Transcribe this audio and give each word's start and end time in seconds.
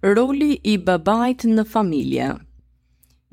Roli 0.00 0.54
i 0.64 0.78
babait 0.80 1.42
në 1.44 1.60
familje. 1.68 2.30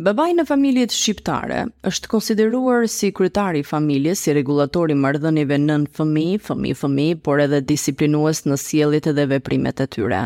Babai 0.04 0.34
në 0.36 0.44
familjet 0.50 0.92
shqiptare 0.92 1.62
është 1.88 2.10
konsideruar 2.12 2.90
si 2.92 3.14
kryetari 3.16 3.62
i 3.62 3.64
familjes, 3.68 4.20
si 4.20 4.34
rregullator 4.36 4.92
i 4.92 4.98
marrëdhënieve 5.00 5.58
nën 5.64 5.86
fëmijë, 5.96 6.42
fëmijë, 6.50 6.78
fëmijë, 6.82 7.20
por 7.30 7.40
edhe 7.40 7.62
disiplinues 7.72 8.42
në 8.52 8.58
sjelljet 8.60 9.08
dhe 9.16 9.24
veprimet 9.32 9.80
e 9.80 9.88
tyre. 9.96 10.20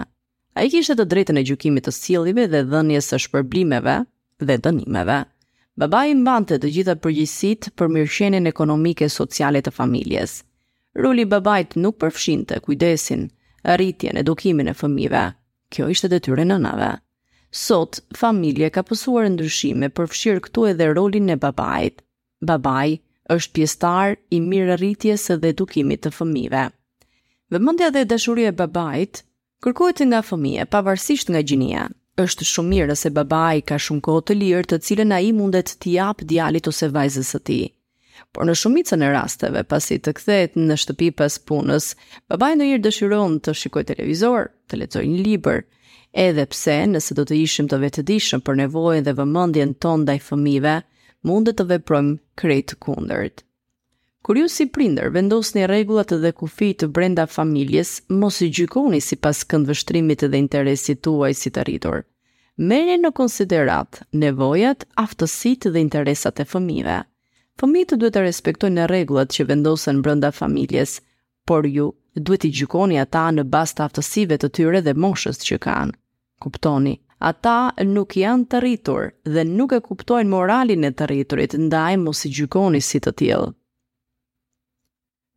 Ai 0.58 0.68
kishte 0.74 0.96
të 0.98 1.06
drejtën 1.12 1.38
e 1.38 1.44
gjykimit 1.52 1.86
të 1.88 1.94
sjelljeve 2.00 2.48
dhe 2.56 2.64
dhënjes 2.74 3.12
së 3.14 3.20
shpërblimeve 3.28 3.96
dhe 4.42 4.56
dënimeve. 4.66 5.18
Babai 5.86 6.16
mbante 6.24 6.58
të 6.58 6.72
gjitha 6.80 6.96
përgjegjësitë 7.06 7.76
për 7.78 7.92
mirëqenien 8.00 8.50
ekonomike 8.50 9.06
e 9.06 9.14
sociale 9.20 9.62
të 9.62 9.76
familjes. 9.78 10.40
Roli 11.06 11.22
i 11.22 11.30
babait 11.38 11.78
nuk 11.86 12.02
përfshinte 12.02 12.58
kujdesin, 12.66 13.30
arritjen, 13.76 14.18
edukimin 14.26 14.74
e 14.74 14.74
fëmijëve 14.82 15.24
kjo 15.72 15.88
ishte 15.94 16.10
detyre 16.12 16.44
nënave. 16.50 16.92
Sot, 17.62 18.00
familje 18.16 18.70
ka 18.76 18.84
pësuar 18.88 19.28
ndryshime 19.32 19.90
përfshirë 19.98 20.44
këtu 20.48 20.68
edhe 20.72 20.90
rolin 20.96 21.32
e 21.36 21.40
babajt. 21.44 22.04
Babaj 22.52 22.98
është 23.36 23.56
pjestar 23.58 24.16
i 24.36 24.40
mirë 24.46 24.78
rritjes 24.82 25.30
edhe 25.36 25.52
edukimit 25.54 26.04
të 26.06 26.14
fëmive. 26.18 26.68
Vëmëndja 27.52 27.92
dhe 27.98 28.06
dashuria 28.14 28.52
e 28.52 28.56
babajt 28.62 29.24
kërkohet 29.64 30.02
nga 30.10 30.22
fëmije, 30.30 30.70
pavarësisht 30.74 31.32
nga 31.34 31.44
gjinia. 31.44 31.88
është 32.22 32.44
shumë 32.48 32.70
mirë 32.70 32.96
se 33.02 33.10
babaj 33.18 33.62
ka 33.70 33.76
shumë 33.82 34.02
kohë 34.06 34.22
të 34.28 34.34
lirë 34.40 34.66
të 34.70 34.78
cilën 34.88 35.14
a 35.16 35.20
i 35.28 35.32
mundet 35.38 35.70
t'i 35.82 35.96
apë 36.08 36.28
djalit 36.32 36.68
ose 36.72 36.88
vajzës 36.98 37.30
të 37.34 37.40
ti 37.48 37.60
por 38.36 38.46
në 38.48 38.54
shumicën 38.58 39.02
e 39.04 39.08
rasteve 39.16 39.64
pasi 39.68 39.98
të 40.04 40.14
kthehet 40.18 40.58
në 40.60 40.78
shtëpi 40.80 41.08
pas 41.20 41.38
punës, 41.50 41.92
babai 42.32 42.54
ndonjëherë 42.58 42.84
dëshiron 42.86 43.38
të 43.46 43.56
shikojë 43.62 43.90
televizor, 43.92 44.50
të 44.72 44.80
lexojë 44.82 45.10
një 45.14 45.22
libër, 45.28 45.64
edhe 46.26 46.46
pse 46.54 46.76
nëse 46.94 47.18
do 47.18 47.26
të 47.28 47.38
ishim 47.46 47.70
të 47.72 47.82
vetëdijshëm 47.86 48.44
për 48.48 48.60
nevojën 48.64 49.08
dhe 49.08 49.16
vëmendjen 49.20 49.76
tonë 49.84 50.04
ndaj 50.06 50.20
fëmijëve, 50.30 50.76
mundet 51.30 51.58
të 51.60 51.68
veprojmë 51.74 52.16
krejt 52.44 52.72
të 52.74 52.80
kundërt. 52.86 53.44
Kur 54.22 54.38
ju 54.38 54.46
si 54.54 54.68
prinder 54.70 55.10
vendosni 55.10 55.64
rregullat 55.68 56.12
dhe 56.22 56.30
kufijtë 56.38 56.84
të 56.86 56.92
brenda 56.94 57.24
familjes, 57.26 57.96
mos 58.22 58.38
i 58.46 58.52
gjykoni 58.54 59.00
sipas 59.02 59.42
këndvështrimit 59.50 60.28
dhe 60.30 60.38
interesit 60.44 61.02
tuaj 61.06 61.34
si 61.42 61.50
të 61.50 61.66
rritur. 61.66 62.04
Merrni 62.62 63.00
në 63.02 63.10
konsiderat 63.18 64.04
nevojat, 64.22 64.86
aftësitë 65.02 65.72
dhe 65.74 65.82
interesat 65.82 66.44
e 66.44 66.46
fëmijëve. 66.52 67.00
Fëmijët 67.62 67.94
duhet 68.02 68.16
të 68.18 68.22
respektojnë 68.26 68.80
në 68.80 68.86
rregullat 68.90 69.30
që 69.36 69.44
vendosen 69.52 70.00
brenda 70.06 70.32
familjes, 70.34 70.96
por 71.46 71.68
ju 71.70 71.92
duhet 72.30 72.48
i 72.50 72.54
gjykoni 72.58 72.98
ata 73.02 73.28
në 73.36 73.44
bazë 73.54 73.76
të 73.80 73.84
aftësive 73.86 74.38
të 74.42 74.50
tyre 74.58 74.80
dhe 74.88 74.96
moshës 75.04 75.44
që 75.46 75.60
kanë. 75.68 75.94
Kuptoni, 76.46 76.96
ata 77.30 77.54
nuk 77.92 78.18
janë 78.18 78.48
të 78.50 78.62
rritur 78.66 79.12
dhe 79.36 79.46
nuk 79.52 79.78
e 79.78 79.82
kuptojnë 79.90 80.34
moralin 80.34 80.90
e 80.90 80.94
të 80.98 81.10
rriturit, 81.14 81.54
ndaj 81.68 81.94
mos 82.08 82.24
i 82.26 82.34
gjykoni 82.40 82.82
si 82.88 83.04
të 83.06 83.14
tillë. 83.22 83.54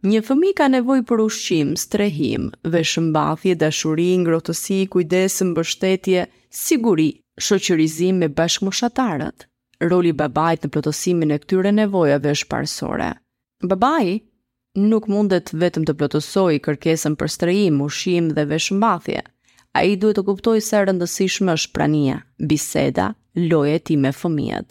Një 0.09 0.21
fëmi 0.31 0.55
ka 0.63 0.71
nevoj 0.73 0.99
për 1.09 1.21
ushqim, 1.29 1.77
strehim, 1.85 2.49
veshëmbathje, 2.73 3.57
dashuri, 3.67 4.09
ngrotësi, 4.25 4.81
kujdes, 4.93 5.43
mbështetje, 5.53 6.25
siguri, 6.65 7.11
shoqërizim 7.51 8.21
me 8.25 8.29
bashkëmoshatarët. 8.29 9.45
moshatarët. 9.45 9.51
Roli 9.83 10.13
i 10.13 10.15
babait 10.15 10.63
në 10.63 10.69
plotësimin 10.75 11.35
e 11.35 11.41
këtyre 11.43 11.73
nevojave 11.75 12.31
është 12.37 12.49
parësorë. 12.51 13.09
Babai 13.73 14.13
nuk 14.93 15.09
mundet 15.11 15.51
vetëm 15.59 15.87
të 15.89 15.95
plotësojë 16.03 16.61
kërkesën 16.67 17.17
për 17.19 17.31
strehim, 17.35 17.81
ushqim 17.87 18.29
dhe 18.37 18.45
veshmbathje. 18.53 19.23
Ai 19.81 19.97
duhet 19.99 20.21
të 20.21 20.25
kuptojë 20.29 20.63
se 20.67 20.79
rëndësishme 20.87 21.57
është 21.59 21.73
prania, 21.79 22.21
biseda, 22.53 23.09
loja 23.51 23.75
e 23.75 23.81
tij 23.89 23.99
me 24.05 24.15
fëmijët. 24.21 24.69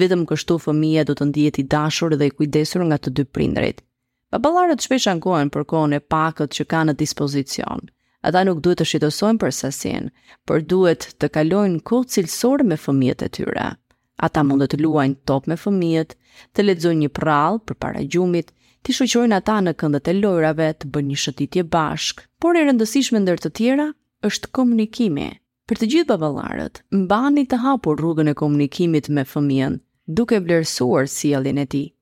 Vetëm 0.00 0.24
kështu 0.30 0.56
fëmia 0.64 1.04
do 1.08 1.12
të 1.16 1.28
ndihet 1.28 1.60
i 1.62 1.66
dashur 1.74 2.16
dhe 2.20 2.28
i 2.28 2.32
kujdesur 2.38 2.84
nga 2.88 2.96
të 3.00 3.12
dy 3.18 3.24
prindrit. 3.36 3.84
Baballarët 4.32 4.80
shpesh 4.86 5.08
ankohen 5.12 5.52
për 5.52 5.64
kohën 5.72 5.96
e 5.96 6.00
pakët 6.14 6.52
që 6.56 6.64
kanë 6.72 6.92
në 6.94 6.98
dispozicion. 7.04 7.84
Ata 8.26 8.42
nuk 8.48 8.62
duhet 8.64 8.80
të 8.80 8.88
shqetësohen 8.90 9.38
për 9.44 9.52
sasinë, 9.60 10.10
por 10.48 10.64
duhet 10.74 11.10
të 11.20 11.28
kalojnë 11.36 11.82
kohë 11.92 12.08
cilësore 12.16 12.64
me 12.72 12.80
fëmijët 12.86 13.24
e 13.28 13.28
tyre. 13.38 13.68
Ata 14.16 14.42
mund 14.48 14.64
të 14.72 14.78
luajnë 14.80 15.18
top 15.28 15.46
me 15.50 15.56
fëmijët, 15.60 16.14
të 16.56 16.64
lexojnë 16.64 17.02
një 17.04 17.08
për 17.18 17.28
përpara 17.68 18.02
gjumit, 18.14 18.52
të 18.86 18.94
shoqërojnë 18.98 19.36
ata 19.38 19.56
në 19.66 19.72
këndët 19.82 20.08
e 20.08 20.14
lojrave, 20.20 20.68
të 20.80 20.88
bëjnë 20.94 21.08
një 21.10 21.18
shëtitje 21.24 21.64
bashk. 21.74 22.22
Por 22.40 22.56
e 22.56 22.62
rëndësishme 22.68 23.20
ndër 23.26 23.38
të 23.44 23.50
tjera 23.58 23.90
është 24.30 24.50
komunikimi. 24.56 25.26
Për 25.68 25.76
të 25.80 25.88
gjithë 25.92 26.10
baballarët, 26.14 26.80
mbani 27.02 27.44
të 27.50 27.60
hapur 27.64 27.98
rrugën 28.00 28.30
e 28.32 28.36
komunikimit 28.40 29.08
me 29.18 29.26
fëmijën, 29.28 29.76
duke 30.18 30.40
vlerësuar 30.46 31.08
sjelljen 31.12 31.58
e 31.58 31.66
tij. 31.74 31.92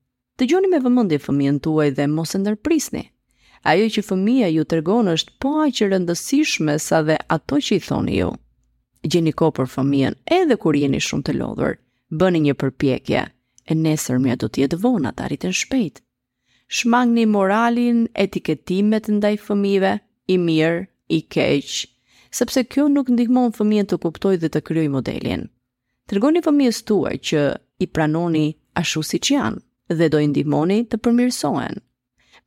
gjoni 0.45 0.67
me 0.71 0.79
vëmendje 0.85 1.19
fëmijën 1.25 1.59
tuaj 1.65 1.89
dhe 1.97 2.07
mos 2.15 2.35
e 2.35 2.37
ndërprisni. 2.43 3.03
Ajo 3.71 3.85
që 3.95 4.01
fëmia 4.11 4.47
ju 4.55 4.63
tregon 4.63 5.07
është 5.17 5.31
po 5.41 5.49
aq 5.65 5.83
rëndësishme 5.91 6.77
sa 6.87 7.01
dhe 7.09 7.17
ato 7.37 7.55
që 7.67 7.75
i 7.75 7.79
thoni 7.89 8.17
ju. 8.21 8.29
Gjeni 9.03 9.33
kohë 9.35 9.55
për 9.59 9.67
fëmijën 9.75 10.19
edhe 10.39 10.55
kur 10.63 10.77
jeni 10.83 11.01
shumë 11.09 11.25
të 11.27 11.35
lodhur 11.41 11.73
bëni 12.13 12.39
një 12.45 12.53
përpjekje, 12.61 13.21
e 13.65 13.73
nesër 13.75 14.19
mja 14.21 14.35
do 14.37 14.49
tjetë 14.49 14.77
vona 14.81 15.11
të 15.13 15.23
arritën 15.25 15.53
shpejt. 15.57 16.01
Shmangni 16.69 17.25
moralin, 17.29 18.05
etiketimet 18.13 19.09
ndaj 19.19 19.35
fëmive, 19.45 19.95
i 20.33 20.37
mirë, 20.41 20.85
i 21.13 21.19
keqë, 21.21 21.85
sepse 22.33 22.63
kjo 22.69 22.87
nuk 22.89 23.09
ndihmon 23.13 23.53
fëmijën 23.57 23.89
të 23.89 23.99
kuptoj 24.05 24.35
dhe 24.41 24.49
të 24.51 24.61
kryoj 24.67 24.89
modelin. 24.95 25.45
Tërgoni 26.09 26.41
fëmijës 26.45 26.83
tuaj 26.89 27.15
që 27.29 27.43
i 27.81 27.87
pranoni 27.95 28.45
ashtu 28.81 29.01
si 29.05 29.19
që 29.25 29.35
janë 29.37 29.97
dhe 29.99 30.09
do 30.13 30.21
i 30.25 30.29
ndihmoni 30.31 30.79
të 30.89 30.97
përmirsohen. 31.05 31.77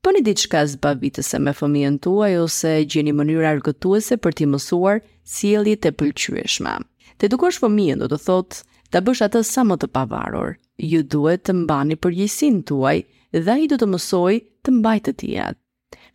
ditë 0.09 0.25
diçka 0.27 0.65
zbavitëse 0.67 1.39
me 1.43 1.53
fëmijën 1.61 1.99
tuaj 2.05 2.35
ose 2.45 2.73
gjeni 2.91 3.13
mënyra 3.13 3.49
argëtuese 3.55 4.17
për 4.23 4.33
t'i 4.37 4.47
mësuar 4.47 4.97
sjelljet 5.37 5.87
e 5.87 5.93
pëlqyeshme. 5.99 6.75
Të 7.19 7.27
edukosh 7.29 7.57
fëmijën 7.59 7.99
do 7.99 8.07
të 8.13 8.19
thotë 8.25 8.61
ta 8.95 9.01
bësh 9.07 9.21
atë 9.27 9.41
sa 9.47 9.65
më 9.67 9.77
të 9.83 9.87
pavarur. 9.95 10.53
Ju 10.91 11.01
duhet 11.15 11.43
të 11.49 11.57
mbani 11.65 11.97
përgjegjësinë 11.99 12.61
tuaj 12.71 12.97
dhe 13.35 13.55
ai 13.55 13.65
do 13.73 13.79
të 13.81 13.89
mësojë 13.95 14.43
të 14.67 14.75
mbajë 14.77 15.03
të 15.09 15.15
tjerat. 15.23 15.59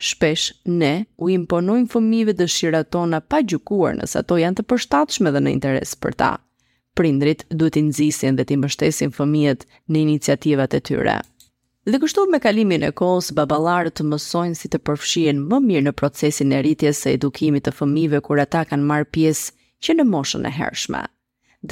Shpesh 0.08 0.46
ne 0.80 0.94
u 1.24 1.28
imponojmë 1.34 1.90
fëmijëve 1.94 2.36
dëshirat 2.40 2.90
tona 2.96 3.20
pa 3.32 3.42
gjykuar 3.48 3.98
nëse 4.00 4.16
ato 4.22 4.38
janë 4.40 4.58
të 4.62 4.66
përshtatshme 4.72 5.34
dhe 5.36 5.42
në 5.44 5.54
interes 5.58 5.92
për 6.04 6.16
ta. 6.24 6.32
Prindrit 6.98 7.44
duhet 7.52 7.76
të 7.78 7.84
nxisin 7.90 8.40
dhe 8.40 8.46
të 8.48 8.58
mbështesin 8.62 9.12
fëmijët 9.18 9.66
në 9.92 10.04
iniciativat 10.06 10.76
e 10.80 10.82
tyre. 10.90 11.18
Dhe 11.90 12.00
kështu 12.00 12.28
me 12.32 12.40
kalimin 12.40 12.86
e 12.88 12.94
kohës 13.02 13.34
baballarët 13.40 14.00
mësojnë 14.08 14.56
si 14.60 14.72
të 14.72 14.80
përfshihen 14.88 15.44
më 15.52 15.60
mirë 15.68 15.86
në 15.90 15.94
procesin 16.00 16.56
e 16.56 16.62
rritjes 16.64 17.04
së 17.04 17.18
edukimit 17.18 17.68
të 17.68 17.76
fëmijëve 17.82 18.24
kur 18.30 18.40
ata 18.46 18.64
kanë 18.70 18.88
marr 18.94 19.10
pjesë 19.18 19.52
që 19.84 19.94
në 20.00 20.04
moshën 20.14 20.46
e 20.48 20.52
hershme. 20.58 21.02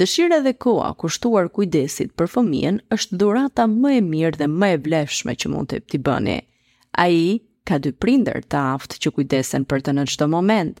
Dëshira 0.00 0.38
dhe 0.44 0.52
koha 0.64 0.90
kushtuar 1.00 1.46
kujdesit 1.56 2.12
për 2.16 2.28
fëmijën 2.34 2.78
është 2.96 3.18
dhurata 3.20 3.64
më 3.72 3.92
e 3.98 4.02
mirë 4.08 4.38
dhe 4.40 4.48
më 4.60 4.70
e 4.76 4.80
vlefshme 4.86 5.34
që 5.42 5.50
mund 5.52 5.70
të 5.72 5.78
t'i 5.92 6.00
bëni. 6.06 6.38
A 7.00 7.06
i 7.20 7.24
ka 7.68 7.76
dy 7.84 7.92
prinder 8.04 8.40
të 8.42 8.60
aftë 8.74 9.00
që 9.04 9.12
kujdesen 9.18 9.66
për 9.68 9.84
të 9.86 9.94
në 9.96 10.04
qdo 10.12 10.28
moment. 10.36 10.74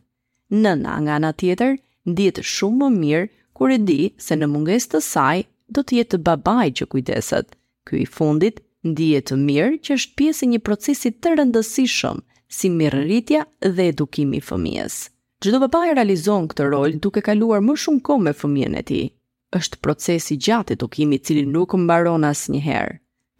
Nëna 0.62 0.94
nga 1.06 1.16
nga 1.24 1.30
tjetër, 1.42 1.76
ndjetë 2.12 2.44
shumë 2.54 2.78
më 2.84 2.88
mirë 3.00 3.30
kur 3.56 3.70
e 3.70 3.78
di 3.88 4.00
se 4.24 4.36
në 4.36 4.48
munges 4.52 4.88
të 4.92 5.00
saj 5.12 5.44
do 5.72 5.84
të 5.84 6.00
jetë 6.00 6.20
babaj 6.28 6.66
që 6.80 6.88
kujdeset. 6.92 7.46
Ky 7.88 8.02
i 8.04 8.08
fundit 8.16 8.60
ndihet 8.92 9.28
të 9.30 9.40
mirë 9.48 9.80
që 9.84 9.96
është 9.98 10.16
pjesë 10.20 10.44
e 10.46 10.50
një 10.52 10.60
procesi 10.68 11.12
të 11.18 11.36
rëndësishëm 11.38 12.20
si 12.58 12.68
mirëritja 12.80 13.46
dhe 13.76 13.88
edukimi 13.92 14.40
i 14.40 14.44
fëmijës. 14.50 14.98
Çdo 15.42 15.58
papa 15.58 15.80
e 15.90 15.94
realizon 15.96 16.44
këtë 16.50 16.64
rol 16.70 16.92
duke 17.02 17.18
kaluar 17.26 17.64
më 17.66 17.74
shumë 17.84 18.00
kohë 18.06 18.24
me 18.26 18.32
fëmijën 18.42 18.74
e 18.78 18.82
tij. 18.90 19.08
Është 19.58 19.78
proces 19.82 20.28
i 20.30 20.36
gjatë 20.46 20.76
edukimi 20.76 21.18
i 21.18 21.22
cili 21.26 21.42
nuk 21.50 21.74
mbaron 21.82 22.26
asnjëherë. 22.28 22.92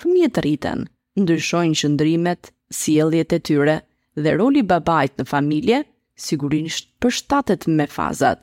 Fëmijët 0.03 0.41
rriten, 0.43 0.83
ndryshojnë 1.23 1.79
qëndrimet, 1.81 2.51
sjelljet 2.81 3.37
e 3.37 3.39
tyre 3.47 3.77
dhe 4.19 4.35
roli 4.41 4.65
i 4.65 4.67
babait 4.73 5.15
në 5.15 5.29
familje 5.31 5.79
sigurisht 6.27 6.91
përshtatet 7.03 7.69
me 7.71 7.87
fazat. 7.95 8.43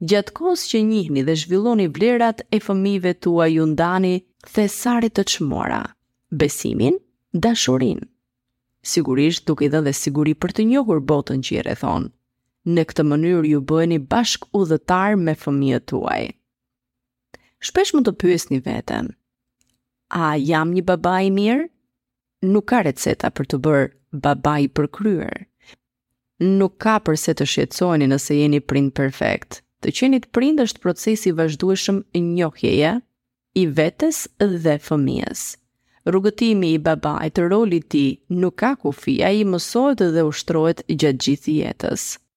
Gjatë 0.00 0.32
kos 0.38 0.64
që 0.72 0.80
njihni 0.88 1.26
dhe 1.28 1.36
zhvilloni 1.42 1.90
vlerat 1.98 2.40
e 2.48 2.62
fëmijëve 2.64 3.12
tuaj 3.24 3.52
ju 3.58 3.68
ndani 3.76 4.14
thesare 4.56 5.12
të 5.12 5.26
çmuara, 5.34 5.84
besimin, 6.32 6.96
dashurinë. 7.44 8.08
Sigurisht 8.94 9.44
duke 9.52 9.68
i 9.68 9.72
dhënë 9.76 9.92
siguri 10.00 10.32
për 10.40 10.56
të 10.56 10.70
njohur 10.72 11.04
botën 11.12 11.44
që 11.44 11.60
i 11.60 11.64
rrethon 11.68 12.12
në 12.66 12.82
këtë 12.90 13.04
mënyrë 13.06 13.48
ju 13.52 13.60
bëheni 13.70 13.96
bashk 14.10 14.46
udhëtar 14.58 15.14
me 15.22 15.34
fëmijët 15.38 15.84
tuaj. 15.92 16.24
Shpesh 17.66 17.94
mund 17.94 18.08
të 18.08 18.14
pyesni 18.22 18.58
veten, 18.64 19.12
a 20.12 20.32
jam 20.36 20.72
një 20.74 20.82
baba 20.88 21.18
i 21.22 21.30
mirë? 21.32 21.68
Nuk 22.46 22.66
ka 22.70 22.82
receta 22.86 23.30
për 23.32 23.48
të 23.50 23.60
bërë 23.66 23.86
baba 24.26 24.56
i 24.62 24.66
përkryer. 24.68 25.46
Nuk 26.44 26.74
ka 26.84 26.98
përse 27.06 27.32
të 27.38 27.46
shqetësoni 27.48 28.10
nëse 28.10 28.34
jeni 28.36 28.60
prind 28.60 28.92
perfekt. 28.98 29.62
Të 29.82 29.92
qenit 29.98 30.26
prind 30.36 30.60
është 30.62 30.82
proces 30.82 31.24
i 31.26 31.32
vazhdueshëm 31.38 32.02
i 32.18 32.22
njohjeje 32.24 32.92
i 33.56 33.64
vetes 33.78 34.22
dhe 34.40 34.76
fëmijës. 34.86 35.46
Rrugëtimi 36.06 36.74
i 36.76 36.82
babait, 36.82 37.40
roli 37.50 37.80
i 37.80 37.82
tij 37.92 38.08
nuk 38.42 38.58
ka 38.62 38.74
kufi, 38.84 39.18
ai 39.26 39.42
mësohet 39.48 40.04
dhe 40.18 40.26
ushtrohet 40.28 40.84
gjatë 40.92 41.24
gjithë 41.26 41.58
jetës. 41.64 42.06